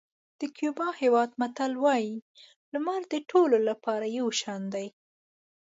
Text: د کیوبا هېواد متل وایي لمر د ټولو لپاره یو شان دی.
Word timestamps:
د 0.39 0.41
کیوبا 0.55 0.89
هېواد 1.01 1.29
متل 1.41 1.73
وایي 1.83 2.15
لمر 2.73 3.01
د 3.13 3.15
ټولو 3.29 3.57
لپاره 3.69 4.05
یو 4.17 4.27
شان 4.39 4.61
دی. 4.73 4.87